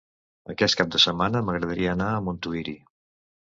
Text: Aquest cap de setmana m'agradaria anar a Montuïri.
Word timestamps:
Aquest 0.53 0.77
cap 0.79 0.89
de 0.95 1.01
setmana 1.03 1.43
m'agradaria 1.51 1.93
anar 1.99 2.09
a 2.17 2.25
Montuïri. 2.31 2.77